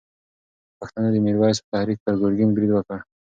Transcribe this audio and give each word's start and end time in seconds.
پښتنو 0.79 1.07
د 1.13 1.17
میرویس 1.25 1.57
په 1.61 1.67
تحریک 1.73 1.97
پر 2.05 2.13
ګرګین 2.21 2.49
برید 2.55 2.71
وکړ. 2.73 2.99